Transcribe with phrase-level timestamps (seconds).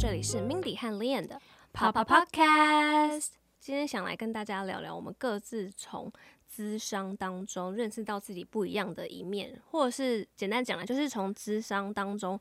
[0.00, 1.40] 这里是 Mindy 和 Lian 的
[1.74, 3.30] Papa Podcast。
[3.58, 6.12] 今天想来跟大家聊聊，我们各自从
[6.46, 12.38] 资商当中认识到自己不一样的一面，或者是简单讲来，就是从资商当中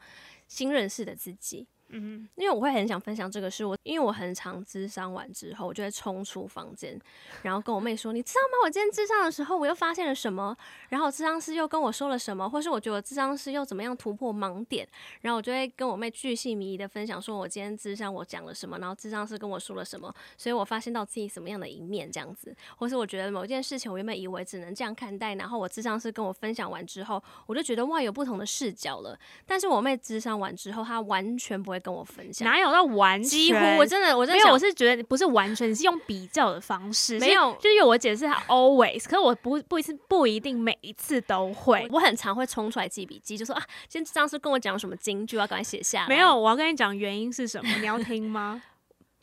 [0.47, 1.65] 新认识的自己。
[1.89, 6.99] 嗯，因为我会很想分享这个事，我因为我很常智商完之后，我就会冲出房间，
[7.43, 8.65] 然后跟我妹说：“你知道吗？
[8.65, 10.55] 我今天智商的时候，我又发现了什么？
[10.89, 12.49] 然后智商师又跟我说了什么？
[12.49, 14.87] 或是我觉得智商师又怎么样突破盲点？
[15.21, 29.17] 然后我就会跟我妹巨细靡遗的分享，说我今天智商我讲了什么，然后智商师跟我说了什么，所以我发现到自己什么样的一面这样子，或是我觉得某一件事情，我原本以为只能这样看待，然后我智商师跟我分享完之后，我就觉得哇，有不同的视角了。
[29.45, 33.29] 但是我妹智商完之后，她完全不会跟我分享。”哪有到完全？
[33.29, 34.53] 几乎我真的，我真的没有。
[34.53, 37.19] 我是觉得不是完全，是用比较的方式。
[37.19, 41.87] 没有，就是因为我解释他 always，可是我不不一次不一定每一次都会。
[41.91, 46.07] 我很常会冲出来记笔记，就说啊，今天上次跟我讲什么金句，我要赶快写下来。
[46.07, 48.61] 没有，我要跟你讲原因是什么， 你要听吗？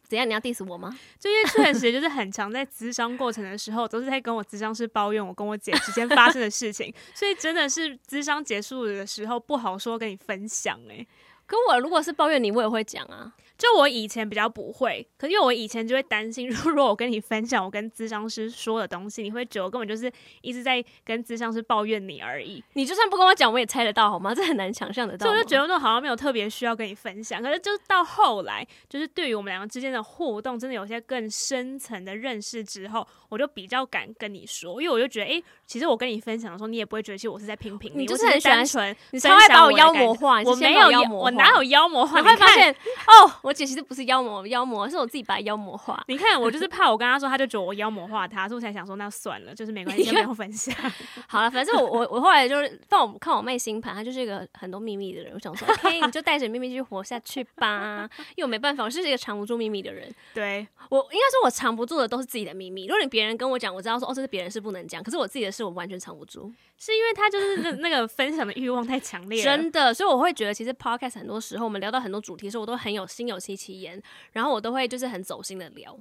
[0.07, 0.29] 怎样？
[0.29, 0.97] 你要 diss 我吗？
[1.19, 11.07] 就因为确实就是很常在咨商过程的时候，都是在跟我咨商师抱怨我跟我姐之间发生的事情，所以真的是咨商结束的时候不好说跟你分享哎、欸。
[11.47, 13.33] 可我如果是抱怨你，我也会讲啊。
[13.57, 20.11] 就我以前比较不会，可是因为我以前就会担心， 如果我跟你分享我跟咨商师说的东西，你会觉得我根本就是
[20.43, 22.63] 一直在跟咨商师抱怨你而已。
[22.73, 24.35] 你就算不跟我讲，我也猜得到，好吗？
[24.35, 25.27] 这很难想象得到。
[25.27, 27.41] 所以我就觉得那好像没有特别需要跟你分享。
[27.41, 40.43] 可是就到后来，就是对于我们两个之间的互动，真的有些更深层的认识之后，我就比较敢跟你说，因为我就觉得，哎、欸，其实我跟你分享的时候，你也不会觉得其实我是在批评你，你就是很单纯，你超爱把我妖魔化。
[40.43, 42.21] 我没有妖魔化，我哪有妖魔化？
[42.21, 44.47] 你会发现哦，我姐其实不是妖魔。
[44.47, 46.03] 妖魔是我自己把妖魔化。
[46.09, 50.75] 你看，我就是 怕我跟他说，他就觉得我妖魔化他，所以我才想说，那算了，就是没关系，先不要分享。
[51.27, 55.33] 好了，反正我我我后来就是放我看我妹星盘，她就是一个很多秘密的人。
[55.35, 58.09] 我想说，OK， 你就带着秘密继续活下去吧。
[58.37, 60.09] 因为我没办法，我就是一个藏不住秘密的人。
[60.35, 62.87] 对，我应该说，我藏不住的都是自己的秘密。
[62.87, 69.95] 如果你别人跟我讲，我知道说哦，这是别人是不能讲，可是我自己的事，我完全藏不住，是因为他就是那那个分享的欲望太强烈了，真的。
[69.95, 74.03] 所以我会觉得，其实 Podcast 很多时候我们聊到很多主题的时候，我都很有心有戚戚焉，
[74.33, 75.15] 然后我都会就是。
[75.15, 75.97] 很走心的聊，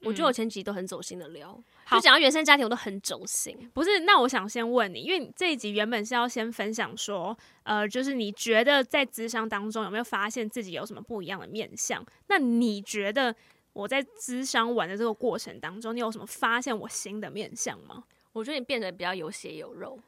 [0.00, 3.70] 我觉得我前几集都很走心的聊，嗯、就讲到原生家庭，我都很走心。
[3.74, 12.02] 不是，那我想先问你，因为这一集原本是要先分享说，呃，就是你觉得在智商当中有没有发现自己有什么不一样的面相？
[12.28, 13.34] 那你觉得
[13.74, 18.04] 我在智商玩的这个过程当中，你有什么发现我新的面相吗？
[18.34, 19.98] 我觉得你变得比较有血有肉。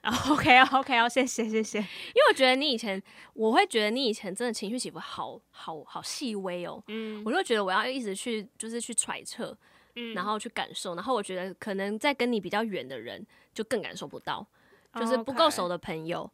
[0.30, 1.78] OK 啊，OK 啊，谢谢谢谢。
[1.78, 3.02] 因为我觉得你以前，
[3.34, 6.82] 我会觉得你以前真的情绪起伏好好好细微哦。
[6.86, 9.56] 嗯，我就觉得我要一直去，就是去揣测，
[9.96, 14.46] 嗯，然后去感受，然后我觉得可能在跟你比较远的人就更感受不到，
[14.94, 16.30] 就是不够熟的朋友，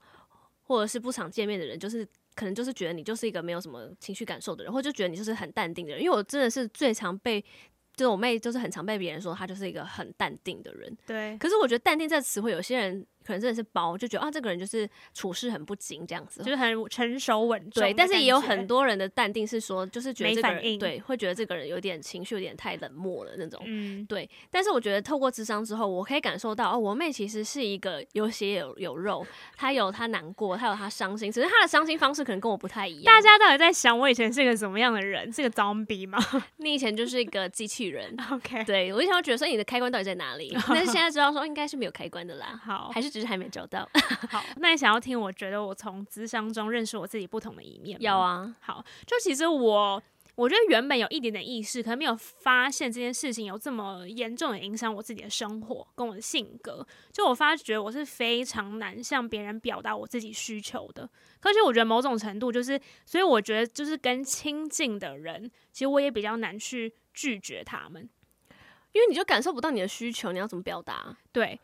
[0.64, 6.02] 或者是不常见面的人，就是可能就是觉得你就是一个没有什么情绪感受的人，或者就觉得你就是很淡定的人。
[6.02, 7.42] 因为我真的是最常被，
[7.96, 10.96] 就是我妹就是很常被别人说她就是一个很淡定的人。
[11.06, 13.06] 对，可是我觉得淡定这个词汇，有些人。
[13.24, 17.82] 可能真的是包，就觉得啊，这个人就是处事很不精这样子，就是很成熟稳重。
[17.82, 23.60] 对，但是也有很多人的淡定是说，就是觉得这个人对，会觉得这个人有点情绪有点太冷漠了那种。
[23.64, 24.28] 嗯，对。
[24.50, 33.04] 但是我觉得透过智商之后，我可以感受到哦，我妹其实是一个有血有有肉，她有她难过，她有她伤心，只是她的伤心方式可能跟我不太一样。
[33.04, 35.32] 大家到底在想我以前是个什么样的人？
[35.32, 36.18] 是个 zombie 吗？
[36.58, 38.14] 你以前就是一个机器人。
[38.30, 40.56] OK，对，我以前会觉得说你的开关到底在哪里？
[40.68, 42.60] 但是现在知道说应该是没有开关的啦。
[42.64, 43.88] 好，还是只是还没找到。
[44.28, 45.18] 好，那你想要听？
[45.18, 47.96] 我觉得我从咨商中认识我自己不同的一面。
[48.02, 50.02] 有啊，好，就其实我，
[50.34, 56.84] 我觉得原本有一点点意识，可能没有发现这件事情有这么严重的影响我自己的生活跟我的性格。
[57.12, 61.08] 就我发觉我是非常难向别人表达我自己需求的，
[61.42, 68.10] 而且我觉得某种程度就是，所以我觉得就是跟亲近的人，其实我也比较难去拒绝他们，
[68.90, 71.16] 因为你就感受不到你的需求，你要怎么表达？
[71.30, 71.60] 对。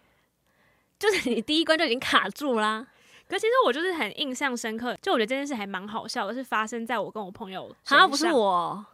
[1.01, 2.87] 就是你第一关就已经卡住啦，
[3.27, 8.85] 可其实我就是很印象深刻，就我觉得这件事还蛮好笑的，是发生在我跟我朋友，好像不是我，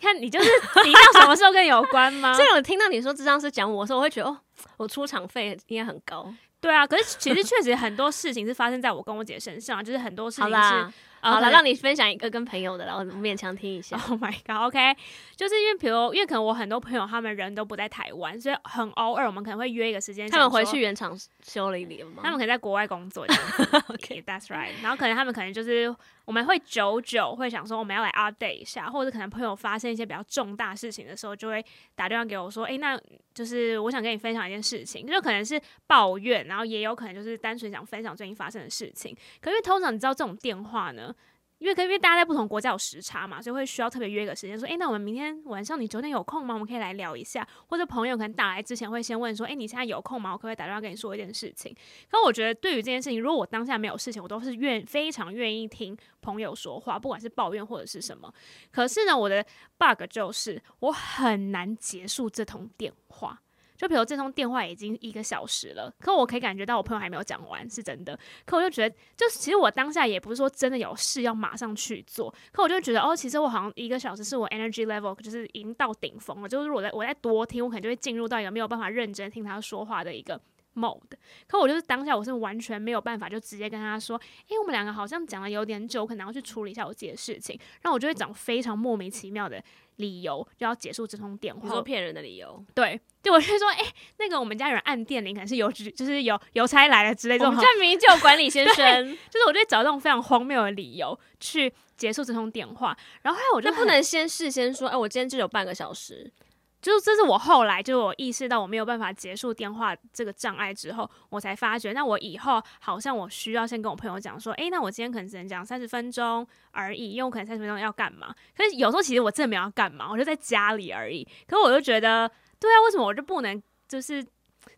[0.00, 0.50] 看你就是
[0.84, 2.32] 你到什么时候跟有关吗？
[2.38, 4.38] 这种听到你说智商是讲我的时候，我会觉得哦，
[4.78, 6.34] 我出场费应该很高。
[6.60, 10.92] 对啊，可是其实确实很多事情是发生在我跟我姐身上，就是很多事情是。
[11.30, 13.96] 好了，让你分享一个跟朋友的，然后勉强听一下。
[14.08, 14.94] Oh my god，OK，
[15.36, 20.28] 就是因为比如，因为可能我很多朋友他们人都不在台湾，所以很偶尔我们可能会约一个时间。
[20.28, 22.22] 他们回去原厂修了一年吗？
[22.22, 23.24] 他们可能在国外工作。
[23.88, 24.72] OK，that's right。
[24.82, 31.64] 然后可能他们可能就是我们会久久会想说我们要来 update 一下，或者可能朋友发生一些比较重大事情的时候，就会
[31.94, 33.00] 打电话给我说，哎，那
[33.34, 39.16] 就是我想跟你分享一件事情，就可能是抱怨，然后也有可能就是单纯想分享最近发生的事情。
[39.40, 41.14] 可因为通常你知道这种电话呢。
[41.62, 46.54] 因为，因为大家在不同国家有时差嘛，所以会需要特别约一个时间，说，诶，那我们明天晚上你九点有空吗？
[46.54, 47.46] 我们可以来聊一下。
[47.66, 50.32] 或者朋友可能打来之前会先问说，诶，你现在有空吗？
[50.32, 51.72] 我可不可以打电话跟你说一件事情？
[52.10, 58.32] 可我觉得对于这件事情，如果我当下没有事情，我都是愿非常愿意听朋友说话，不管是抱怨或者是什么。
[58.70, 59.44] 可是呢，我的
[59.78, 63.41] bug 就是我很难结束这通电话。
[63.82, 68.16] 就比如这通电话已经一个小时了，可我可以感觉到我朋友还没有讲完，是真的。
[68.46, 80.40] 可我就觉得，就其实我当下也不是说真的有事要马上去做，可我就觉得哦，其实我好像一个小时是我 energy level 就是已经到顶峰了，就是我在我在多听，我可能就会进入到一个没有办法认真听他说话的一个
[80.76, 81.00] mode。
[81.48, 89.60] 可我就是当下我是完全没有办法就直接跟他说，诶，我们两个好像讲了有点久，可能要去处理一下我自己的事情，然后我就会讲非常莫名其妙的
[89.96, 93.00] 理由就要结束这通电话，你说骗人的理由，对。
[93.22, 97.46] 就我就说，哎、欸，那个我们家有人按电铃，可能是邮局就是邮邮差来了之类的。
[97.46, 102.96] 我们家明明就有管理先 生，就是我就会找这种非常荒谬的理由去结束这通电话。
[103.22, 106.32] 然后后来我就不能先事先说，哎、欸，我今天就有半个小时。
[106.80, 118.34] 就是这是我后来就我意识到我没有办法结束电话这个障碍之后，我才发觉，那我以后好像我需要先跟我朋友讲说，哎、欸，那我今天可能只能讲三十分钟而已，因为我可能三十分钟要干嘛？
[118.56, 121.22] 可是有时候其实我真的没有要干嘛，我就在家里而已。
[121.46, 122.28] 可是我就觉得。
[122.62, 124.24] 对啊，为什么我就不能就是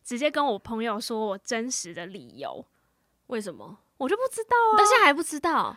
[0.03, 2.65] 直接跟我朋友说我真实的理由？
[3.27, 4.79] 为什么我就不知道啊？
[4.79, 5.77] 到现在还不知道，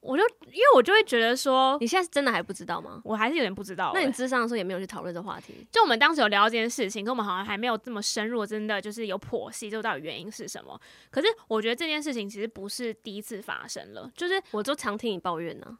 [0.00, 3.00] 我就因为我就会觉得说，你现在是真的还不知道吗？
[3.04, 3.92] 我还是有点不知道欸。
[3.94, 5.66] 那你智商的时候也没有去讨论这个话题？
[5.72, 10.80] 就我们当时有聊这件事情，跟我们好像还没有这么深入，真的就是有剖析，就到底原因是什么？
[11.10, 15.78] 可是我觉得这件事情其实不是第一次发生了，就是我就常听你抱怨呢。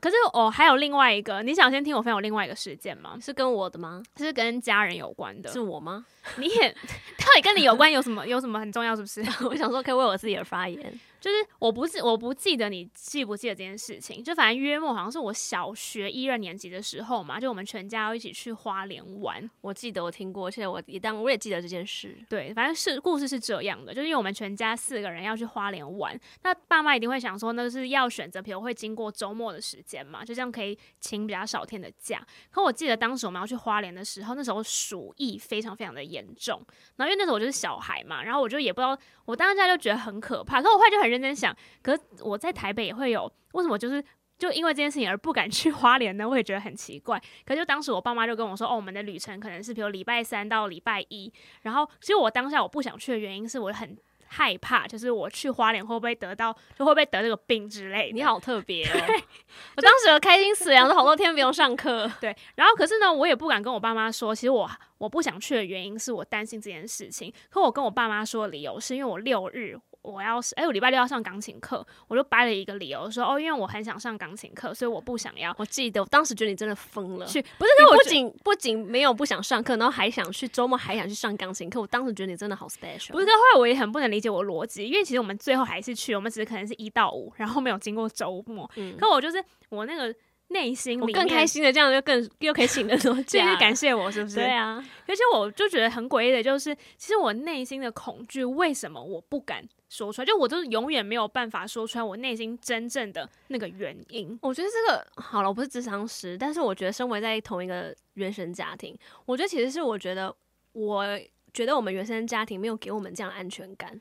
[0.00, 3.16] 可是哦，还有另外一个，你想先听我分享另外一个事件吗？
[3.20, 4.02] 是跟我的吗？
[4.16, 5.50] 是跟家人有关的。
[5.50, 6.04] 是我吗？
[6.36, 6.68] 你也
[7.18, 7.90] 到底跟你有关？
[7.90, 8.26] 有什么？
[8.26, 8.94] 有什么很重要？
[8.94, 9.20] 是不是？
[9.48, 11.00] 我想说，可以为我自己而发言。
[11.20, 14.22] 就是我不记，我不记得你记不记得这件事情。
[14.22, 19.50] 就反正约莫好像是我小学一二年级的时候嘛，就我们全家要一起去花莲玩。
[19.60, 22.16] 我记得我听过，而且我也当我也记得这件事。
[22.28, 32.24] 对，反正是故事是这样的，就是因为我们全家四个人要去花莲玩，那爸妈一定会想说，那是要选择，比如会经过周末的时间嘛，就这样可以请比较少天的假。
[32.50, 41.07] 可我记得当时我们要去花莲的时候，那时候鼠疫非常非常的严重，然后因为那时候我就是小孩嘛，然后我就也不知道，我当下就觉得很可怕，可我后来就很。
[41.08, 44.04] 认真想，可是我在台北也会有，为什么就是
[44.38, 46.28] 就因为这件事情而不敢去 花莲呢？
[46.28, 47.20] 我也觉得很奇怪。
[47.44, 51.32] 可是就当时我爸妈就跟我说，哦，我们的旅程可能是比如礼拜三到礼拜一，
[51.62, 53.96] 然后其实我当下我不想去的原因是我很
[54.30, 58.12] 害怕，就是我去花莲会不会得到，就会不会得这个病之类的。
[58.14, 58.92] 你好特别哦，
[59.76, 62.08] 我当时开心死了， 都好多天不用上课。
[62.20, 67.32] 对，然后可是呢，我也不敢跟我爸妈说，其实我我不想去的原因是我担心这件事情。
[67.48, 69.76] 可我跟我爸妈说的理由是因为我六日。
[70.08, 75.54] 我要是哎，我礼拜六要上钢琴课，我就掰了一个理由说哦，因为我很想上钢琴课，所以我不想要。
[75.58, 81.80] 我记得我当时觉得你真的疯了，去不是，我不仅不仅没有不想上课，然后还想去周末还想去上钢琴课。
[81.80, 83.12] 我当时觉得你真的好 special。
[83.12, 88.70] 不是，后来我也很不能理解我逻辑，因为其实我们最后还是去，我们只是可能是一到五，然后没有经过周末。
[88.76, 90.14] 嗯，可我就是我那个。
[90.48, 94.36] 内心里面更开心的，这样就更又可以请得多假，继 续感谢我是不是？
[94.36, 100.26] 对啊，而且我就觉得很诡异的，就是其实我内心的恐惧，为什么我不敢说出来？
[100.26, 104.38] 就我就是永远没有办法说出来我内心真正的那个原因。
[104.40, 110.34] 我觉得这个好了，我不是智商师，但是我觉得身为在同一个原生家庭，我觉得其实是我觉得，
[110.72, 111.04] 我
[111.52, 114.00] 觉得我们原生家庭没有给我们这样的安全感，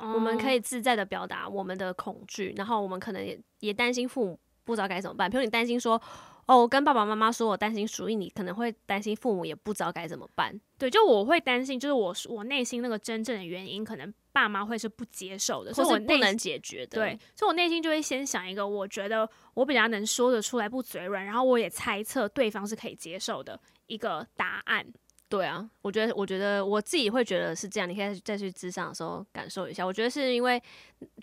[0.00, 4.38] 嗯、我们可以自在的表达我们的恐惧，然后我们可能也也担心父母。
[4.68, 5.98] 不知道该怎么办，比如你担心说，
[6.44, 10.60] 哦，我跟爸爸妈妈说我担心属于你，可能会担心父母也不知道该怎么办。
[10.76, 17.00] 对，就我会担心，就是我我内心那个真正的原因，可能爸妈会是不接受的，或是不能解决的。
[17.00, 24.86] 对，所以我内心就会先想一个，我觉得我比较能说得出来，不嘴软，然后我也猜测对方是可以接受的一个答案。
[25.28, 27.88] 对啊，我觉得，我觉得我自己会觉得是这样。
[27.88, 29.84] 你可以再去咨商的时候感受一下。
[29.84, 30.62] 我觉得是因为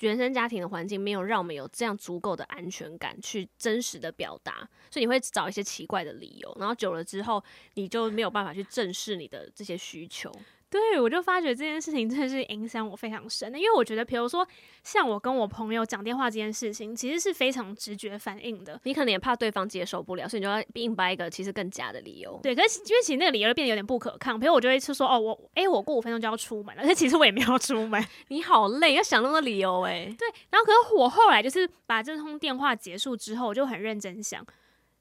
[0.01, 7.43] 原生家庭的环境没有让我们有这样足够的安全感去真实的表达，所以你会找一些奇怪的理由，然后久了之后，
[7.73, 10.31] 你就没有办法去正视你的这些需求。
[10.75, 14.45] 对，我就发觉这件事情真的是影响我非常深的，因为我觉得，比如说
[14.83, 18.77] 像我跟我朋友讲电话这件事情，其实是非常直觉反应的。
[18.83, 22.37] 你可能也怕对方接受不了，所以你就要硬掰一个其实更假的理由。
[22.43, 28.05] 对，可是因为其实那个理由就变得有点不可抗，比如我就会是说，哦，我哎，我过五分钟就要出门了，而且其实我也没有出门。
[28.27, 30.13] 你好累，要想那么多理由哎。
[30.19, 34.45] 对，然后可是我后来就是把这通电话结束之后，我就很认真想，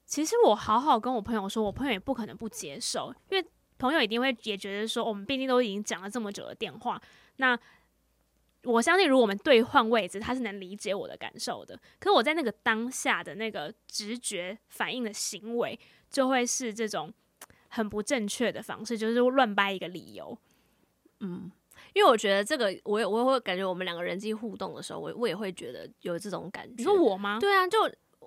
[0.05, 3.45] 其实我好好跟我朋友说，我朋友也不可能不接受，因为。
[3.77, 7.01] 朋友一定会也觉得说，我们毕竟都已经讲了这么久的电话，
[7.37, 7.57] 那
[8.63, 11.79] 我相信如果我们对换位置，他是能理解我的感受的。
[11.99, 15.79] 可是我在那个当下的那个直觉反应的行为，
[16.09, 17.13] 就会是这种
[17.67, 20.37] 很不正确的方式，就是乱掰一个理由。
[21.19, 21.51] 嗯，
[21.93, 26.73] 因为我觉得这个，我也我也会感觉我们两个人际互动的时候，我我也会觉得有这种感觉。
[26.77, 27.37] 你说我吗？
[27.39, 27.79] 对啊，就。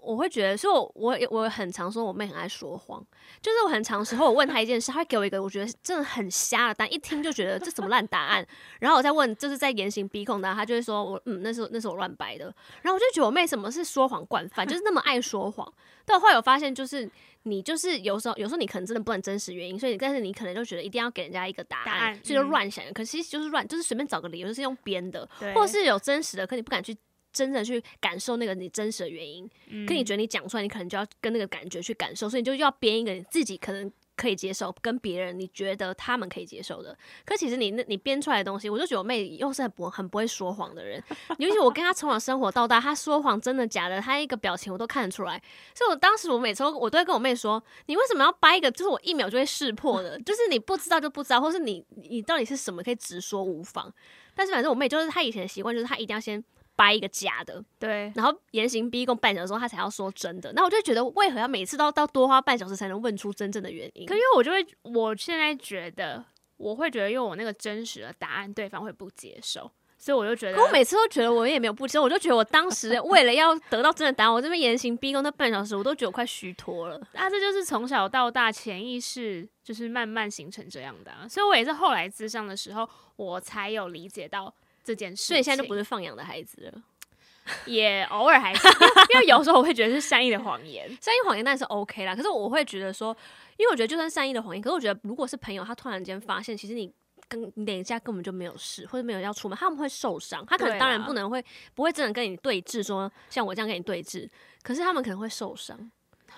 [0.02, 3.04] 我会觉得，所以我我我很常说我妹很爱说谎，
[3.40, 8.46] 就是我很常时候我问她一件事，她会给我一个我觉得真的很瞎的答案，一听就觉得这什么烂答案，
[8.80, 12.44] 然后我再问，就是在严刑逼供的，她就会说我嗯，那是那是我乱掰的，
[12.82, 15.72] 然后我就觉得我妹什么是说谎惯犯，就是那么爱说谎。
[16.04, 17.10] 但我后来有发现，就是
[17.42, 26.96] 你就是有时候有时候你可能真的不能真实原因，所以但是你可能就觉得一定要给人家一个答案，答案所以就乱想，可是其实就是乱，就是随便找个理由，就是用编的，或者是有真实的，可你不敢去。
[27.32, 36.96] 真的去感受那个你真实的原因，嗯、可你觉得你讲出来，你可能就要跟那个感觉去感受，所以你就要编一个你自己可能可以接受，跟别人你觉得他们可以接受的。
[37.24, 41.02] 可其实你那你编出来的东西，我就觉得我妹又是很不很不会说谎的人，
[41.38, 45.40] 尤其我跟她从小生活到大，她说谎真的假的，她一个表情我都看得出来。
[45.74, 53.92] 所以我当时我每次都我都会跟我妹说，你为什么要掰一个，就是我一秒就会识破的， 就是你不知道就不知道，或是你你到底是什么可以直说无妨。
[54.34, 56.42] 但是反正我妹就是她以前的习惯，就是她一定要先。
[56.78, 60.52] 掰一个假的，对，然后严刑逼供半小时之后，他才要说真的。
[60.52, 64.06] 那我就觉得，为何要每次都要多花半小时才能问出真正的原因？
[64.06, 66.24] 可因为我就会，我现在觉得，
[66.56, 69.68] 我会觉得，因为我那个真实的答案，对方会不接受，
[69.98, 76.96] 所以我就觉得，可我每次都觉得我也没有不接受，我就觉得我当时为了要得到真的答案，我这边严刑逼供那半小时，我都觉得我快虚脱了。
[77.14, 81.26] 啊，这就是从小到大潜意识就是慢慢形成这样的啊。
[81.26, 84.54] 所以我也是后来咨商的时候，我才有理解到。
[84.88, 86.82] 这件事，所以现在就不是放养的孩子了，
[87.66, 88.66] 也偶尔还是，
[89.12, 92.16] 因为有时候我会觉得是善意的谎言， 善意谎言那是 OK 啦。
[92.16, 93.14] 可是我会觉得说，
[93.58, 96.90] 因为我觉得就算善意的谎言，可是我觉得如果是朋友，他突然间发现，其实你
[97.28, 100.42] 跟你等一下根本就没有事，或者没有要出门，他们会受伤。
[100.46, 104.26] 他可能当然不能会不会真的跟你对峙，说像我这样跟你对峙，
[104.62, 105.78] 可是他们可能会受伤。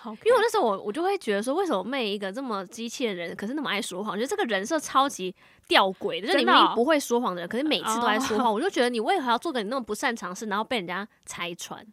[0.03, 0.25] Okay.
[0.25, 4.13] 因为我那时候我我就会觉得说，为什么妹一个这么机器的人，可是那么爱说谎？
[4.13, 5.35] 我觉得这个人设超级
[5.71, 8.49] 吊诡的，就是你明明不会说谎的人，可是每次都在说谎。
[8.49, 8.57] Oh.
[8.57, 11.87] 我就觉得你为何要做个你那么不擅长事，然后被人家拆穿？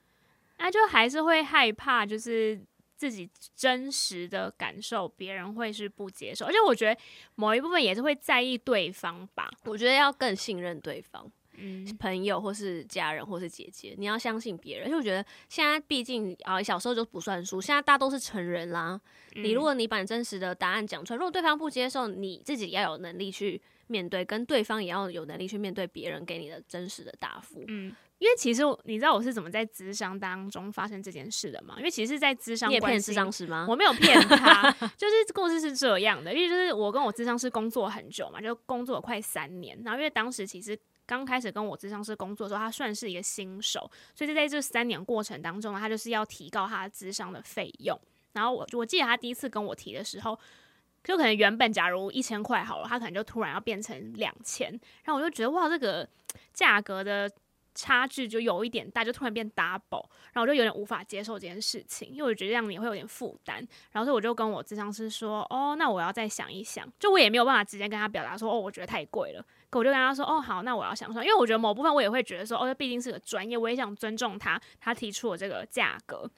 [0.57, 2.60] 那 就还是会害怕，就是
[2.96, 6.48] 自己真实的感受，别人会是不接受。
[6.48, 7.00] 而且我觉得
[7.36, 9.51] 某一部分也是会在意对方吧。
[9.65, 11.31] 我觉得要更信任对方。
[11.58, 14.88] 嗯，朋友或是家人或是姐姐，你要相信别人。
[14.88, 19.00] 因为我觉得现在毕竟啊，小时候就不算数，现在大家都是成人啦。
[19.36, 27.64] 嗯、你如果你把真实的答案讲出来，如果对方不接受，你自己要有能力去面对，跟对方也要有能力去面对别人给你的真实的答复。
[27.68, 31.76] 嗯，因为其实你知道我是怎么在咨商当中发生这件事的吗？
[31.78, 33.66] 因为其实在咨商，你也骗咨商师吗？
[33.68, 36.34] 我没有骗他， 就是故事是这样的。
[36.34, 39.80] 因为就是我跟我咨商师工作很久嘛，就工作了快三年。
[39.84, 40.78] 然后因为当时其实。
[41.08, 48.00] 刚开始跟我咨商师工作的时候，他算是一个新手，所以就在这三年过程当中呢，他就是要提高他的咨商的费用。
[48.34, 50.38] 然后我我记得他第一次跟我提的时候，
[51.04, 54.70] 就可能原本假如一千块好了，他可能就突然要变成两千，
[55.06, 56.08] 然后我就觉得哇，这个
[56.54, 57.32] 价格的
[57.74, 63.58] 差距就有一点大，就突然变 double，然后我就有点无法接受这件事情，因为我觉得这样你会有点负担。
[63.92, 69.46] 然后所以我就跟我咨商师说，哦，那我要再想一想，就我也没有办法直接跟他表达说，哦，我觉得太贵了。
[69.69, 76.29] 可我就跟他说：“哦，好，那我要想想，因为我觉得某部分我也会觉得说，哦，这毕竟是个专业，我也想尊重他，他提出我这个价格。”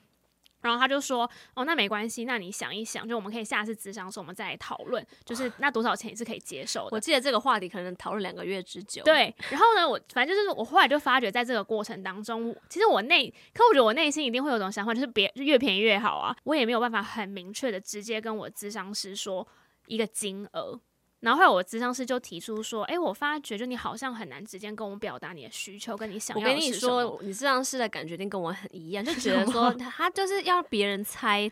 [0.62, 1.24] 然后他就说
[1.56, 9.02] ：“哦，那没关系，那你想一想，就我们可以下次咨商的时候我们再来讨论，就是那多少钱你是可以接受的。”我记得这个话题可能讨论两个月之久。
[9.04, 16.36] 对，然后呢，我反正就是我后来就发觉，在这个过程当中，其实我内，可我觉得我内心一定会有种想法，就是别越便宜越好啊。
[16.44, 19.48] 我也没有办法很明确的直接跟我咨商师说
[19.88, 20.82] 一个金额。
[21.22, 31.52] 然后后来我咨商师就提出说：“哎，我发觉就你好像很难直接跟我们表达你的需求，跟你想要的是什么。”我跟你说，你咨商师的感觉一定跟我很一样，就觉得 说他就是要别人猜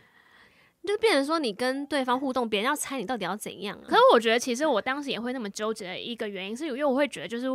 [0.86, 3.86] 就变成说你跟对方互动，别人要猜你到底要怎样啊。
[3.88, 7.48] 可是我觉得，其实我当时也会那么纠结的一个原因，是因为我会觉得就是。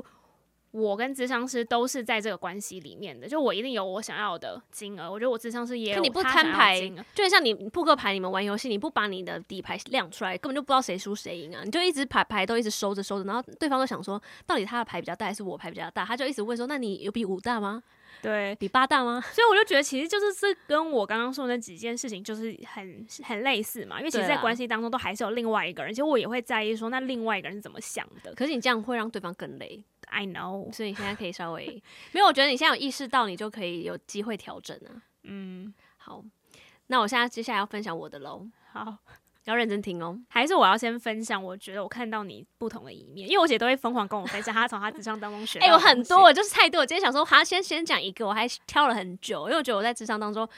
[0.72, 5.10] 我跟咨商师都是在这个关系里面的，就我一定有我想要的金额。
[5.10, 11.62] 我觉得我咨商师也有他你不摊牌，就像你扑克牌，你们玩游戏，你不把你的底牌亮出来，根本就不知道谁输谁赢啊！
[11.62, 16.04] 你就一直牌牌都一直收着收着，然后对方都想说，到底他的牌比较大还是我牌比较大？
[16.04, 17.82] 他就一直问说，那你有比五大吗？
[18.22, 19.20] 对，比八大吗？
[19.32, 23.98] 所以我就觉得，其实就是这跟我刚刚说的那几件事情就是很很类似嘛。
[23.98, 28.32] 因为其实，在关系当中都还是有另外一个人，其实我也会在意说，那另外一个人是怎么想的。
[28.34, 29.82] 可是你这样会让对方更累。
[30.12, 35.02] I know，所以你现在可以稍微没有，我觉得你现在有意识到，你就可以有机会调整啊。
[35.23, 36.23] 嗯，好，
[36.88, 38.47] 那我现在接下来要分享我的喽。
[38.73, 38.99] 好，
[39.45, 40.19] 要认真听哦。
[40.28, 41.42] 还是我要先分享？
[41.42, 45.59] 我觉得我看到你不同的一面，因为我姐都会疯狂跟我分享她从她咨商当中学。
[45.61, 46.81] 哎、欸，我很多，我就是太多。
[46.81, 50.49] 我今天想说，好，先先讲一个，我还挑了很久，因为我觉得我在咨商当中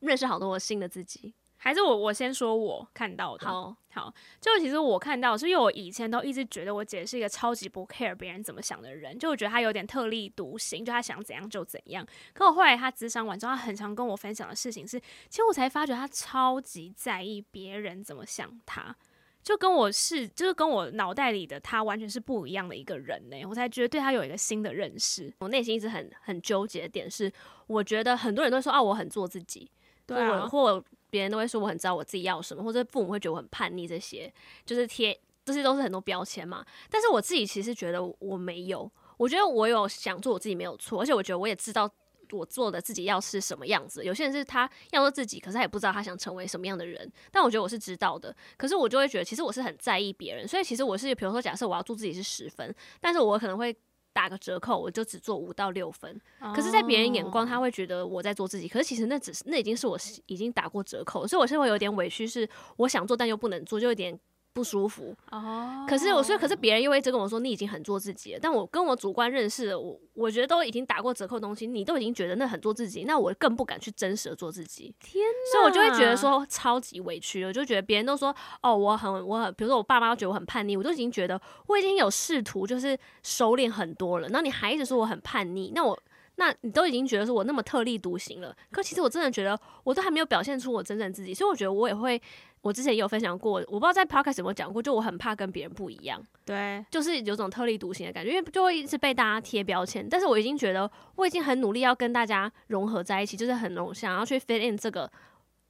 [0.00, 1.34] 认识好多我新的自己。
[1.64, 12.04] 还是我我先说我看到的，好好，就其实我看到是因为我以前都一直觉得我姐是一个超级不 care 别人怎么想的人，就我觉得她有点特立独行，就她想怎样就怎样。
[12.34, 18.92] 可我后来她咨商完之后，她很常跟我分享的事情是，其实我才发觉她超级在意别人怎么想她，
[19.40, 23.46] 就跟我是就是跟我脑袋里的她完全是不一样的一个人呢、欸。
[23.46, 25.32] 我才觉得对她有一个新的认识。
[25.38, 27.32] 我内心一直很很纠结的点是，
[27.68, 29.70] 我觉得很多人都说啊，我很做自己，
[30.04, 30.84] 对啊，或。
[31.12, 34.32] 别人都会说我很知道我自己要什么，或者父母会觉得我很叛逆，这些
[34.64, 36.64] 就是贴，这些都是很多标签嘛。
[36.88, 41.86] 但是我自己其实觉得我没有，我觉得我有想做我自己没有错，而且我觉得我也知道
[42.30, 44.02] 我做的自己要是什么样子。
[44.02, 47.12] 有些人是他要做自己，可是他也不知道他想成为什么样的人。
[47.30, 53.76] 但我觉得我是知道的，可是我就会觉得其实我是很在意别人，所以其实我是比如说假设我要做自己是十分，但是我可能会。
[54.12, 56.20] 打个折扣，我就只做五到六分。
[56.54, 58.68] 可是，在别人眼光，他会觉得我在做自己。
[58.68, 64.18] 可是，其实那只是那已经是我已经打过折扣，所以我现在会有点委屈，是我想做但又不能做，就有点。
[64.54, 65.88] 不舒服哦，oh.
[65.88, 68.38] 可是我说，可是别人又会一直跟我说，你已经很做自己了。
[68.40, 74.94] 但我跟我主观认识的，我我觉得都已经打过折扣的东西，你都已经觉得那很做自己，那我更不敢去真实的做自己。
[75.00, 85.98] 天哪，所以我就会觉得说超级委屈，我就觉得别人都说哦，我很我很，比如说我爸妈觉得我很叛逆，我都已经觉得我已经有试图就是收敛很多了，那你还一直说我很叛逆，那我
[86.36, 92.20] 那你都已经觉得说我那么特立独行了，可其实我真的觉得我都还没有表现出我真正自己，所以我觉得我也会。
[92.62, 100.08] 我之前也有分享过，我不知道在 podcast 有没有讲过，就我很怕跟别人不一样，对，就是有种特立独行的感觉，因为就会一直被大家贴标签。
[100.08, 105.10] 但是我已经觉得，我已经很努力要跟大家融合在一起，就是很融想要去 fit in 这个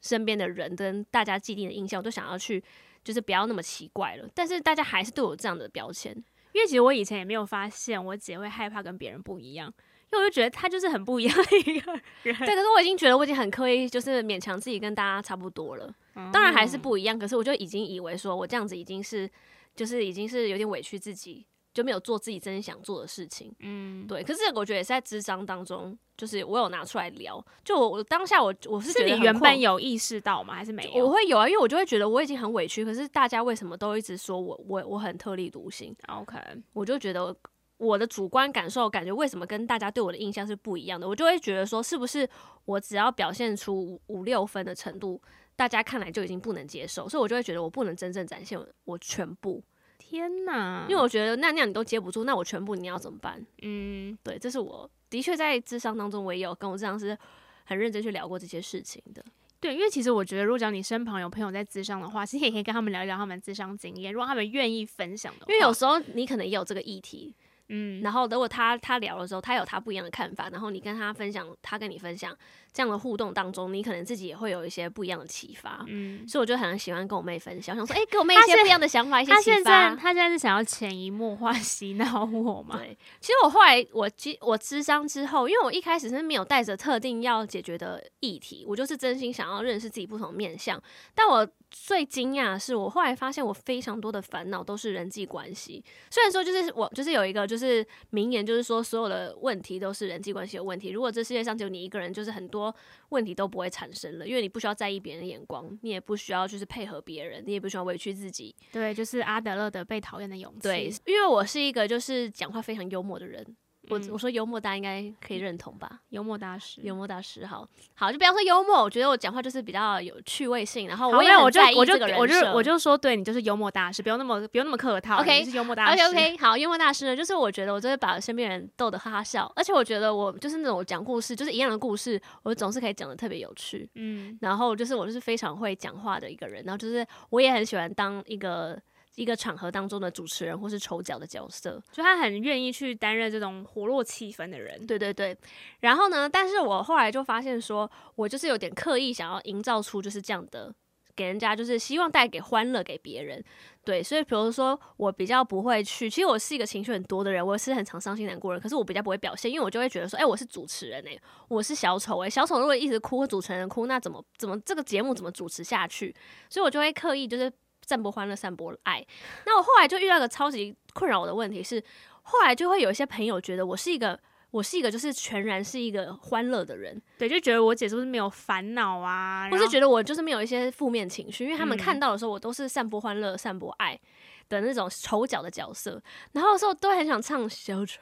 [0.03, 2.63] 身边的人跟大家既定的印象，我都想要去，
[3.03, 4.29] 就是不要那么奇怪了。
[4.35, 6.13] 但是大家还是对我这样的标签，
[6.53, 9.73] 因为其实我以前也没有发现我姐会害怕跟别人不一样。
[10.13, 12.35] 因为我就觉得他就是很不一样的一个人，对。
[12.35, 15.91] 可是我已经觉得我已经很刻意，就是勉强自己跟大家差不多了。
[16.17, 19.29] 嗯、当然还是不一样，可是我就已经以为说我这样子已经是，
[19.75, 23.51] 就是已经是有点委屈自己，就没有做自己真正想做的事情。
[23.61, 24.23] 嗯，对。
[24.23, 27.43] 可是我觉得也是在智商当中，就是我有拿出来聊。
[27.65, 30.55] 就我，我当下我我是觉得你原本有意识到吗？
[30.55, 31.07] 还是没有？
[31.07, 36.37] 我会有啊，因为我就会觉得我已经很委屈，可是大家为什么都一直说我我我很特立独行？OK，
[36.75, 37.35] 我就觉得。
[37.83, 41.09] 我的主观感受，感觉为什么跟大家对我的印象是不一样的？
[41.09, 42.29] 我就会觉得说，是不是
[42.65, 45.21] 我只要表现出五五六分的程度，
[45.57, 47.09] 大家看来就已经不能接受？
[47.09, 49.61] 所以我就会觉得我不能真正展现我全部。
[49.99, 50.87] 天哪！
[50.89, 53.45] 因为我觉得那那样你都接不住，那我全部你要怎么办？
[53.63, 57.19] 嗯，对，这是我的确在智商当中，我也有跟我智商师
[57.65, 59.25] 很认真去聊过这些事情的。
[59.59, 65.53] 对，因为其实我觉得，如果讲你身旁有朋友在智商的话，其实也可以跟他们聊一聊他们智商经验，如果他们愿意分享的话。
[65.53, 67.35] 因为有时候你可能也有这个议题。
[67.69, 72.37] 嗯，然后如果他他聊的时候，他有他不一样的看法，然后你跟他分享，他跟你分享。
[72.75, 79.43] 这样的互动当中，你可能自己也会有一些不一样的启发，嗯，所以我就很喜欢跟我妹分享，想说， 哎、欸，给我妹一些不一样的想法，一些启发。
[79.43, 82.79] 她现在，她现在是想要潜移默化洗脑我吗？
[82.79, 90.83] 对，其实我后来我其我智商之后，因为我一开始是没有带着特定要解决的议题，我就是真心想要认识自己不同面相。
[91.15, 95.85] 但我最惊讶的是，我后来发现我非常多的烦恼都是人际关系。
[96.09, 100.89] 虽然说就是我就是有一个就是名言，就是说所有的问题都是人际关系的问题。
[100.89, 102.75] 如果这世界上只有你一个人，就是很多。
[103.11, 108.57] 问题都不会产生了，因为你不需要在意别人的眼光，你也不需要就是配合别人，你也不需要委屈自己。
[108.73, 110.61] 对，就是阿德勒的被讨厌的勇气。
[110.61, 113.45] 对，因为我是一个就是讲话非常幽默的人，
[113.93, 116.01] 我我说幽默，大家应该可以认同吧？
[116.11, 138.81] 幽默大师，幽默大师，好好，就不要说幽默，我觉得我讲话就是比较有趣味性，然后我也我就我就我就我就说，对你就是幽默大师，不用那么不用那么客套，OK，是幽默大师，OK OK，好，幽默大师呢，就是我觉得我就会把身边人逗得哈哈笑，而且我觉得我就是那种讲故事，就是一样的故事，我总是可以讲的特别有趣，嗯，然后就是我就是非常会讲话的一个人，然后就是我也很喜欢当一个。
[139.17, 144.87] 一个场合当中的主持人或是丑角的角色，就他很愿意去担任这种活络气氛的人。
[144.87, 145.37] 对对对。
[145.81, 150.75] 然后呢，但是我后来就发现说，我就是有点刻意想要营造出就是这样的，
[151.15, 153.45] 给人家就是希望带给欢乐给别人。
[153.85, 166.15] 对，所以比如说我比较不会去，其实我是一个情绪很多的人，我是很常伤心难过的人，可是我比较不会表现，因为我就会觉得说，哎，我是主持人哎，我是小丑哎，小丑如果一直哭，主持人哭，那怎么怎么这个节目怎么主持下去？
[166.49, 167.53] 所以我就会刻意就是。
[167.87, 169.05] 散播欢乐，散播爱。
[169.47, 171.83] 那我后来就遇到一个超级困扰我的问题是，
[172.23, 174.19] 后来就会有一些朋友觉得我是一个，
[174.51, 179.49] 我是一个就是全然是一个欢乐的人，对，就觉得我姐是不是没有烦恼啊？
[179.51, 183.99] 或是觉得我就是没有一些负面情绪，因为他们看到的时候，我都是散播欢乐、散播爱。
[184.49, 186.01] 的那种丑角的角色，
[186.33, 187.99] 然后有时候都很想唱小丑，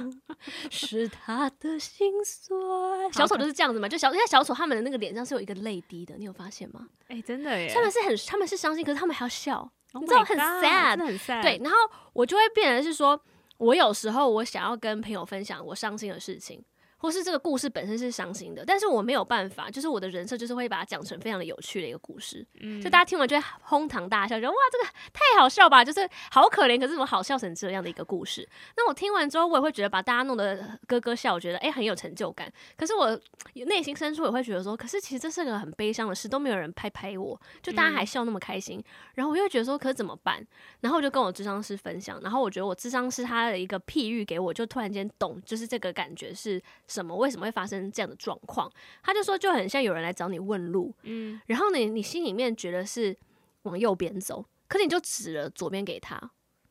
[0.70, 3.12] 是他的心酸。
[3.12, 6.88] 小丑就是这样子嘛，就小，因为小丑他们的那个脸上是有一个泪滴的，你有发现吗？
[7.08, 9.58] 哎、欸，真的耶，他们是很，他们是伤心，可是他们还要笑
[9.92, 11.42] ，oh、你知道很 sad，很 sad。
[11.42, 11.76] 对，然后
[12.12, 13.20] 我就会变成是说，
[13.58, 16.64] 我有时候我想要跟朋友分享我伤心的事情。
[17.00, 28.46] 或是这个故事本身是伤心的，但是我没有办法，就是我的人设就是会把它讲成非常的有趣的一个故事，嗯，就大家听完就会哄堂大笑，觉得哇，这个太好笑吧，就是好可怜，可是怎么好笑成这样的一个故事？
[28.76, 32.52] 那我听完之后，我也会觉得把大家弄得咯咯笑，我觉得诶、欸、很有成就感。
[32.76, 33.18] 可是我
[33.54, 38.84] 内心深处也会觉得说，可是其实这是个很悲伤的事，都没有人拍拍我，就大家还笑那么开心，嗯、
[39.14, 40.46] 然后我又觉得说，可是怎么办？
[40.80, 46.60] 然后我就跟我智商师分享，然后我觉得我智商师他的一个譬喻给我，就突然间懂，就是这个感觉是。
[46.90, 47.16] 什么？
[47.16, 48.70] 为什么会发生这样的状况？
[49.02, 53.16] 他就说，就很像有人来找你问路，嗯，然后你你心里面觉得是
[53.62, 56.20] 往右边走，可是你就指了左边给他，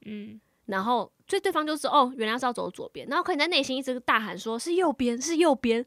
[0.05, 5.85] 嗯，然后所以对方就说哦，原来是要走左边，然后可你在内心一直大喊说是右边，是右边。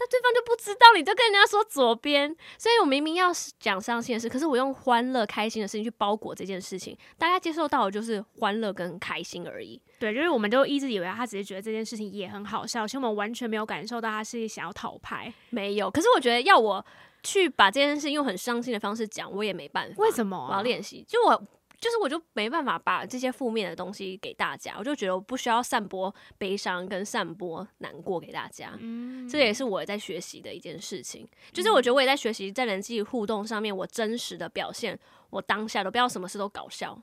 [0.00, 9.78] 那对方就不知道，你就跟人家说左边，所以我明明要讲伤心的事，可是我用欢乐、开心的事情去包裹这件事情，大家接受到的就是欢乐跟开心而已。
[9.98, 15.90] 对，就是我们就一直以为他只是觉得这件事情也很好笑，其实我们完全没有感受到他是想要讨牌，没有。
[15.90, 16.82] 可是我觉得要我
[17.22, 19.94] 去把这件事用很伤心的方式讲，我也没办法。
[19.98, 20.48] 为什么啊？
[20.48, 21.42] 我要练习，就我。
[21.80, 31.26] 就是我就没办法把这些负面的东西给大家，我就觉得我不需要散播悲伤跟散播难过给大家，嗯，这也是我在学习的一件事情。
[31.52, 34.98] 就是我觉得我也在学习在人际互动上面，我真实的表现，
[35.30, 37.00] 我当下都不要什么事都搞笑，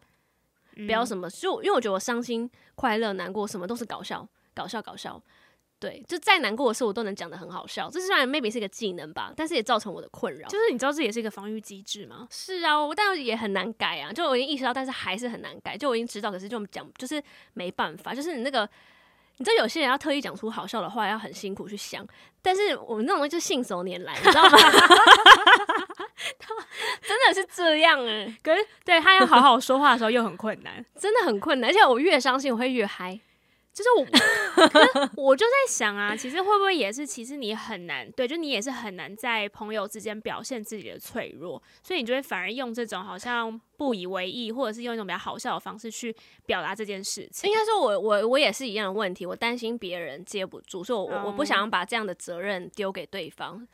[0.76, 5.20] 不要什么就因为我觉得我伤心、快乐、难过什么都是搞笑，搞笑，搞笑。
[5.80, 10.48] 对，就再难过的事我都能讲得很好笑，这虽然 maybe 是一个技能吧，但是也造成我的困扰。
[10.48, 12.28] 就是你知道这也是一个防御机制吗？
[12.32, 14.12] 是啊，我但也很难改啊。
[14.12, 15.78] 就我已经意识到，但是还是很难改。
[15.78, 17.22] 就我已经知道，可是就讲就是
[17.54, 18.12] 没办法。
[18.14, 18.68] 就是你那个，
[19.38, 22.04] 你知道有些人要特意讲出好笑的话，要很辛苦去想。
[22.42, 24.58] 但是我们那种就信手拈来，你知道吗？
[26.40, 26.56] 他
[27.04, 31.70] 真的是这样哎、欸，可是对他要好好说话的时候又很困难，真的很困难。
[31.70, 33.20] 而且我越伤心，我会越嗨。
[33.78, 46.16] 就是我， 我就在想啊，其实会不会也是，其实你很难，对，就你也是很难在朋友之间表现自己的脆弱，所以你就会反而用这种好像不以为意，或者是用一种比较好笑的方式去
[46.48, 47.48] 表达这件事情。
[47.48, 53.68] 应该说我，我我我也是一样的问题，我担心别人接不住，所以我我我不想要把这样的责任丢给对方。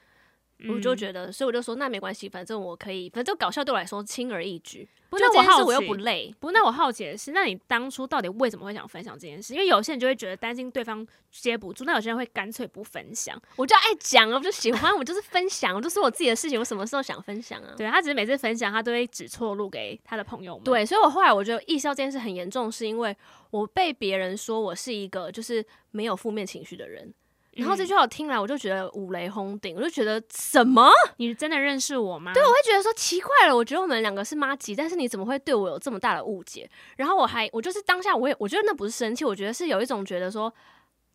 [0.70, 4.88] 我就觉得，所以我就说那没关系，反正我可以，反正搞笑对我来说轻而易举。
[5.10, 6.34] 不是我好奇，我又不累。
[6.40, 9.54] 不，那我好奇的是，那你当初到底为什么会想分享这件事？
[9.54, 13.40] 因为有些人就会觉得担心对方接不住，那有些人会干脆不分享。
[13.56, 17.76] 我就爱讲啊，我就喜欢，我就是分享，我就说我自己的事情，我什么时候想分享啊？
[17.78, 20.64] 对，他只是每次分享，他都会指错路给他的朋友们。
[20.64, 23.16] 对，所以我后来我就意识到这件事很严重，是因为
[23.52, 27.14] 我被别人说我是一个就是没有负面情绪的人。
[27.56, 30.90] 然后这句话我听来，我就觉得五雷轰顶，我就觉得什么？
[31.18, 32.34] 你真的认识我吗？
[32.34, 33.56] 对，我会觉得说奇怪了。
[33.56, 36.70] 我觉得我们两个是妈吉，但是你怎么会对我有这么大的误解？
[36.98, 40.54] 然后我还，我就是当下，我也我觉得那不是生气，我觉得是有一种觉得说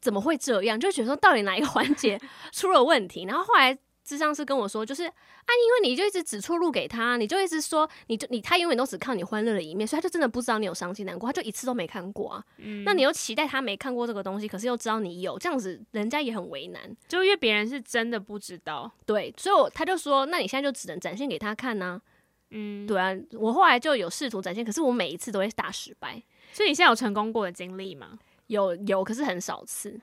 [0.00, 2.20] 怎么会这样，就觉得说到底哪一个环节
[2.52, 3.24] 出了问题？
[3.24, 3.78] 然后后来。
[4.08, 12.44] 咨商是跟我说，就是啊，因为你就一直指错路给他，你就一直说，你就你他永远都只看你欢乐的一面，所以他就真的不知道你有伤心难过，他就一次都没看过啊。
[12.56, 22.00] 嗯，那你又期待他没看过这个东西，可是又知道你有，这样子人家也很为难，就因为别人是真的不知道，对，所以我他就说，那你现在就只能展现给他看呢。
[22.50, 26.22] 嗯，对啊，我后来就有试图展现，可是我每一次都会大失败。
[26.50, 28.18] 所以你现在有成功过的经历吗？
[28.46, 30.00] 有有，可是很少次。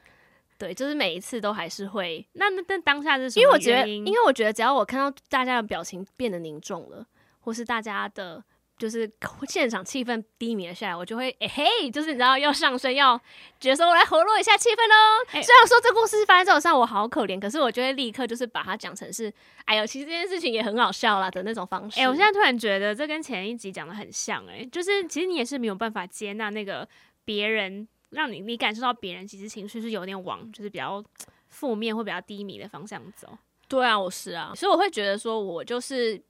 [0.58, 2.26] 对，就是每一次都还是会。
[2.34, 3.42] 那那但当下是什么？
[3.42, 7.06] 因为我觉得，因为我觉得，只要我看到大家的表情变得凝重了，
[7.42, 8.44] 或是大家的。
[8.78, 9.10] 就是
[9.48, 13.18] 现场气氛低迷了下来，我就会哎、欸、嘿，就是你知道要上升，要
[13.58, 15.26] 觉得说我来活络一下气氛喽。
[15.32, 22.02] 欸、虽然说这故事发生在上，我好可怜，可是我就会立刻就是把它讲成是，哎呦，其实这件事情也很好笑啦的那种方式。
[22.02, 26.86] 哎、欸，我现在突然觉得这跟前一集讲的很像、欸，哎，就是其实你也是没有办法接纳那个
[27.24, 31.04] 别人让你你感受到别人其实情绪是有点往就是比较
[31.50, 33.38] 负面或比较低迷的方向走。
[33.68, 36.22] 对啊，我是啊，所以我会觉得说我就是。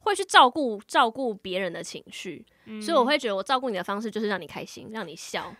[0.00, 5.52] 会去照顾照顾别人的情绪，嗯、所以我会觉得我照顾你的方式就是让你开心，让你笑，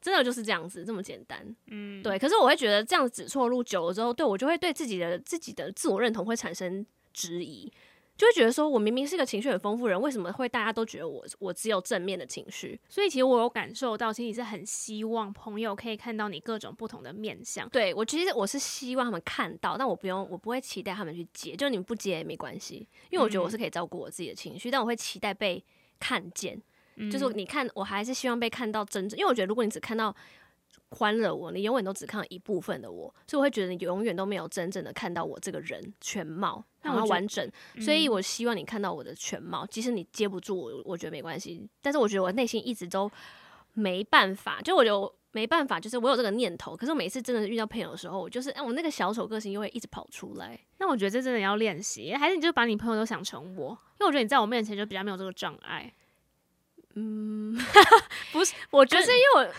[0.00, 1.44] 真的就是这样子这么简单。
[1.66, 2.16] 嗯，对。
[2.16, 7.68] 可是我会觉得这样子指错路久了之后，对我就会对自己的自己的自我认同会产生质疑。
[8.20, 12.78] 就会觉得说，我明明是个情绪很丰富的人，为什么会大家都觉得我我只有正面的情绪？
[12.86, 17.66] 所以其实我有感受到，其实你是很希望朋友可以看到你各种不同的面相。
[17.70, 25.64] 对，我其实我是希望他们看到，但我不用，我不会期待他们去接，就你们不接也没关系，因为我觉得我是可以照顾我自己的情绪，嗯、但我会期待被
[25.98, 26.60] 看见。
[26.96, 30.14] 嗯、就是你看，我还是希望被看到真正，因为我觉得如果你只看到。
[30.90, 37.48] 欢乐我，你永远都只看到一部分的我，所以我会觉得你永远都没有真正的看到我这个人全貌，然后完整。
[37.80, 41.68] 所以我希望你看到我的全貌，即使你接不住我，我觉得没关系。
[41.80, 43.10] 但是我觉得我内心一直都
[43.74, 50.58] 没办法，就我觉得我没办法，就是我有这个念头，可是我每次真的遇到朋友的时候，我就是哎，我那个小丑个性又会一直跑出来。
[50.78, 53.68] 那我觉得这真的要练习，还是你就把你朋友都想成我？
[54.00, 55.92] 因为我觉得你在我面前就比较没有这个障碍。
[57.00, 57.56] 嗯，
[58.32, 59.52] 不是，我觉得是因为我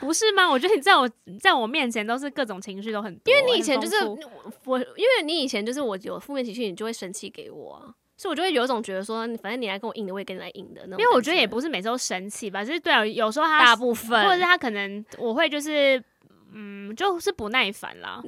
[0.06, 0.48] 不是吗？
[0.48, 1.08] 我觉得你在我
[1.40, 4.04] 在我面前都是各种情绪都很多，因为你以前就是
[4.64, 10.98] 我，因为你以前就是我有负面情绪，你就会生气给我啊，所以我就会有一种觉得说，反正你来跟我硬的，我也跟你来硬的那种。
[10.98, 16.02] 因为我觉得也不是每次都生气吧，就是对啊，有时候他大部分，或者是他可能我会就是
[16.52, 18.22] 嗯，就是不耐烦啦。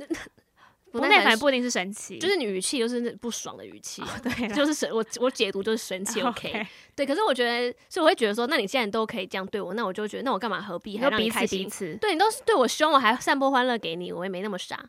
[1.00, 7.04] 不耐烦不一定是生气，就是你语气就是不爽的语气，哦、对，就是生我我解读就是生气， OK，, okay 对。
[7.04, 11.64] 可是我觉得，所以我会觉得说，那你既然都可以这样对我，那我就觉得，那我干嘛何必还让你开心？
[11.64, 14.88] 彼此彼此对你都是对我凶，我还散播欢乐给你，我也没那么傻。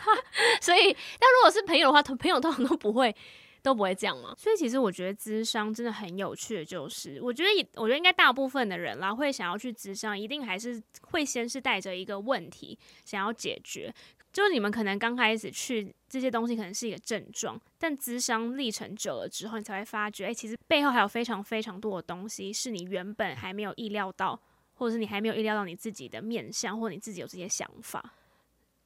[0.60, 3.14] 所以，但如果是朋友的话，朋友通常都不会
[3.62, 4.34] 都不会这样嘛。
[4.36, 13.92] 所以，其实我觉得智商真的很有趣的就是，我觉得，我觉得应该大部分的人啦，会想要去智商，一定还是会先是带着一个问题想要解决。
[14.38, 24.40] 就是你们可能刚开始去这些东西可能是一个症状，但资商历程久了之后，你才会发觉，哎、其实背后还有非常非常多的东西是你原本还没有意料到，
[24.74, 28.14] 或者是你还没有意料到你自己的面向，或你自己有这些想法。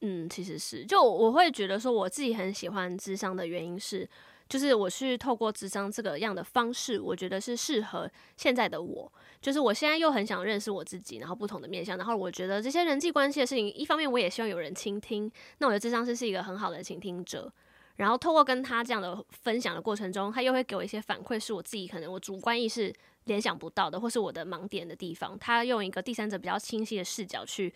[0.01, 4.09] 嗯，其实是，就我会觉得说，我自己很喜欢咨商的原因是，
[4.53, 9.11] 就是我是透过智商这个样的方式，我觉得是适合现在的我。
[9.41, 17.51] 就是我现在又很想认识我自己，然后不同的面向，然后我觉得这些人际关系的事情，一方面我也希望有人倾听，那我的智商师是一个很好的倾听者，
[17.95, 27.73] 然后透过跟他这样的分享的过程中，他又会给我一些反馈，是我自己可能我主观意识联想不到的，或是我的盲点的地方，他用一个第三者比较清晰的视角去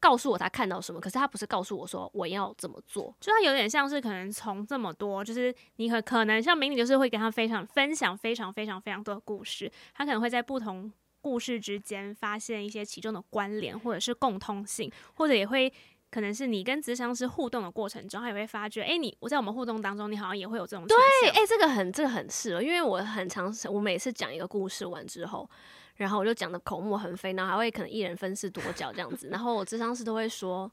[0.00, 10.92] 告诉我他看到什么，可是他不是告诉我说我要怎么做，就他有点像是可能从这么多，就是你很可能像明理，就是会跟他非常分享非常非常非常多的故事，他可能会在不同。
[11.22, 15.72] 故事之间发现一些其中的关联，或者是共通性，或者也会
[16.08, 20.96] 可能是你跟咨商师互动的过程中，他也会发觉，哎、欸，你我在我们互动当中，你好像也会有这种对，
[21.30, 25.50] 哎、欸，这个很这个很适合，因为我很常我每次讲一个故事完之后，
[25.96, 30.70] 然后我就讲的口沫横飞，然后还会可能一人分饰多角这样子，然后我智商师都会说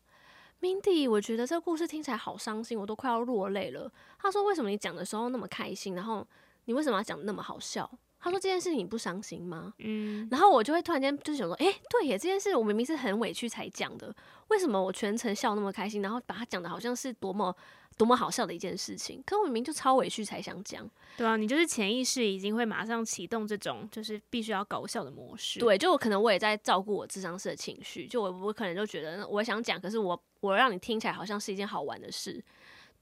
[0.62, 3.92] ，Mindy，我觉得这个故事听起来好伤心，我都快要落泪了。
[4.20, 6.28] 他说，为什么你讲的时候那么开心，然后
[6.66, 7.90] 你为什么要讲的那么好笑？
[8.24, 14.16] 他说：“这件事情你不伤心吗？”嗯，然后我就会突然间就是想说：“哎、欸，对耶，这件事我明明是很委屈才讲的，
[14.48, 16.02] 为什么我全程笑那么开心？
[16.02, 17.54] 然后把它讲的好像是多么
[17.98, 25.60] 多么好笑的一件事情，可我明明就超委屈才想讲。”对啊，你就是潜意识已经会马上启动这种就是必须要搞笑的模式。
[25.60, 32.44] 对，就我可能我也在照顾我智商师的情绪，就我我可能就觉得我想讲，可是我我让你听起来好像是一件好玩的事。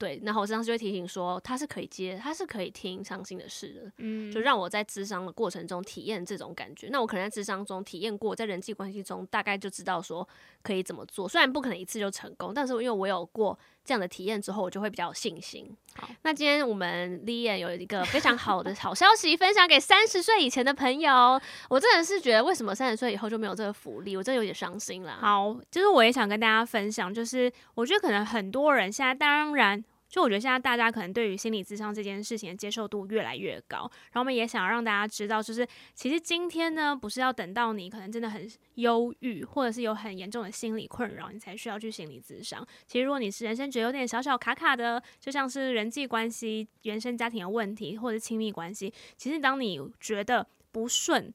[0.02, 6.88] 对，然后我咨商师就会提醒说，他是可以接，他是可以听伤心的事的，嗯，就让我在智商的过程中体验这种感觉。
[6.90, 10.28] 那我可能在智商中体验过，在人际关系中大概就知道说
[10.60, 11.28] 可以怎么做。
[11.28, 15.70] 虽然不可能一次就成功，但是因为我有过这样的体验之后，我就会比较有信心。
[15.94, 21.40] 好，那今天我们 Lianne 有一个非常好的好消息分享给三十岁以前的朋友。
[21.70, 24.16] 我真的是觉得，为什么三十岁以后就没有这个福利？
[24.16, 25.12] 我真的有点伤心了。
[25.20, 29.84] 好，就是我也想跟大家分享，就是我觉得可能很多人现在当然。
[30.12, 42.62] 就我觉得现在大家可能对于心理咨商这件事情的接受度越来越高，然后我们也想要让大家知道，就是其实今天呢，不是要等到你可能真的很忧郁，或者是有很严重的心理困扰，你才需要去心理咨商。
[42.86, 51.32] 其实如果你是人生觉得有点小小卡卡的，就像是人际关系、原生家庭的问题，或者亲密关系，其实当你觉得不顺。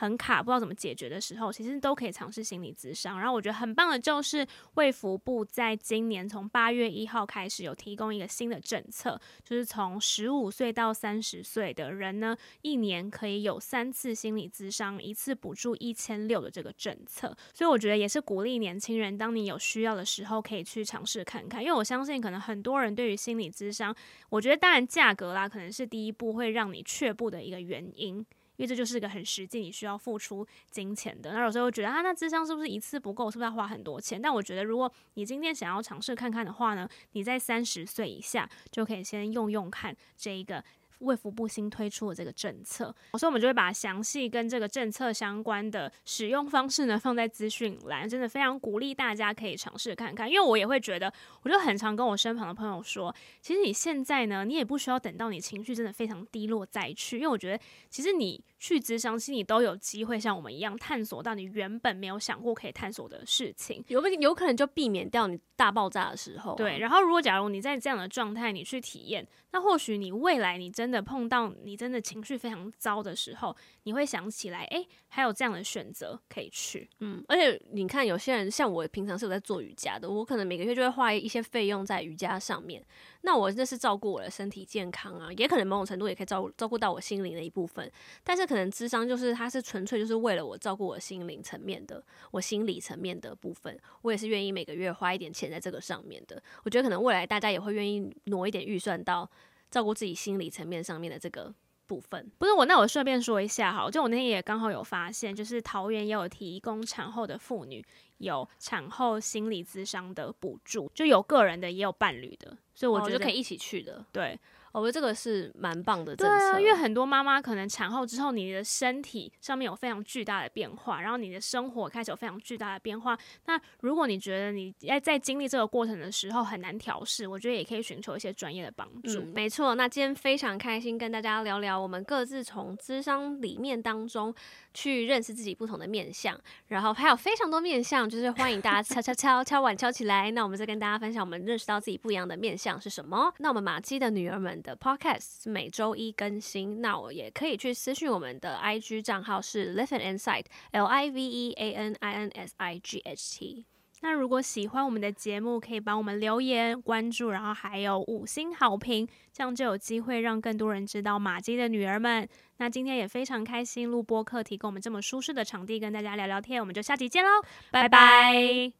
[0.00, 3.18] 很卡，不知道怎么解决的时候，其实都可以尝试心理咨商。
[3.18, 17.36] 然后我觉得很棒的就是卫福部在今年从八月一号开始有提供一个新的政策，就是从十五岁到三十岁的人呢，一年可以有三次心理咨商，一次补助一千六的这个政策。
[17.52, 21.62] 所以我觉得也是鼓励年轻人，当你有需要的时候，可以去尝试看看。
[21.62, 23.94] 因为我相信，可能很多人对于心理咨商，
[24.30, 28.24] 我觉得当然价格啦，可能是第一步会让你却步的一个原因。
[28.60, 31.32] 因为这就是一个很实际，你需要付出金钱的。
[31.32, 33.30] 那有时候觉得啊，那智商是不是一次不够？
[33.30, 34.20] 是不是要花很多钱？
[34.20, 40.62] 但我觉得，如果你今天想要尝试看看的话呢，你在三十岁以下就可以先用用看这一个。
[41.00, 50.28] 卫福部新推出的这个政策，所以我们就会把详细跟这个政策相关的使用方式呢放在资讯栏，真的非常鼓励大家可以尝试看看。
[50.28, 51.10] 因为我也会觉得，
[51.42, 66.56] 我就很常跟我身旁的朋友说，其实你现在呢，你也不需要等到你情绪真的非常低落再去，因为我觉得其实你去咨商，其实你都有机会像我们一样探索到你原本没有想过可以探索的事情，有有可能就避免掉你大爆炸的时候啊。
[66.56, 69.26] 对，然后如果假如你在这样的状态，你去体验。
[69.52, 76.88] 那或许你未来你真的碰到你真的情绪非常糟的时候，你会想起来，诶，还有这样的选择可以去。
[77.00, 82.80] 嗯，而且你看，有些人像我平常是有在做瑜伽的，我可能每个月就会花一些费用在瑜伽上面。
[83.22, 87.90] 那我这是照顾我的身体健康啊，也可能某种程度也可以照顾照顾到我心灵的一部分。
[88.22, 96.42] 但是可能智商就是他是纯粹就是为了我照顾我心灵层面的，我心理层面的部分，我也是愿意每个月花一点钱在这个上面的。
[96.64, 99.30] 我觉得可能未来大家也会愿意挪一点预算到
[99.70, 101.54] 照顾自己心理层面上面的这个
[101.86, 102.28] 部分。
[102.38, 107.84] 不是我，那我顺便说一下哈，就我那天也刚好有发现，就是桃园也有提供产后的妇女
[108.18, 112.58] 有产后心理咨商的补助，就有个人的也有伴侣的。
[112.74, 114.36] 所以我觉得、可以一起去的，对，
[114.72, 116.36] 我觉得这个是蛮棒的政策。
[116.36, 123.18] 对啊，因为很多妈妈可能产后之后，你的身体上面有非常巨大的变化，然后你的生活开始有非常巨大的变化。
[123.46, 129.20] 那如果你觉得你在在经历这个过程的时候很难调试，我觉得也可以寻求一些专业的帮助。
[129.20, 129.74] 嗯，没错。
[129.74, 134.34] 那今天非常开心跟大家聊聊，我们各自从智商里面当中
[134.72, 140.30] 去认识自己不同的面相，然后还有非常多面相，就是欢迎大家敲敲敲敲碗敲起来。
[140.30, 142.80] 那我们再跟大家分享我们认识到自己不一样的面相。
[142.80, 143.32] 是什么？
[143.38, 152.30] 那我们马姬的女儿们的 Podcast 是每周一更新，那我也可以去私讯我们的 IG 账号是 Live an Insight L I V E A N I N
[152.30, 153.66] S I G H T。
[154.02, 162.26] 那如果喜欢我们的节目，可以帮我们留言关注，然后还有五星好评，这样就有机会让更多人知道马姬的女儿们。
[162.60, 167.30] 那今天也非常开心录播客，提供我们这么舒适的场地跟大家聊聊天，我们就下集见喽，
[167.70, 168.68] 拜拜。